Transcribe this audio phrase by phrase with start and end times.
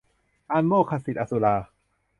[0.51, 1.55] อันโมกขศักดิ์อสุรา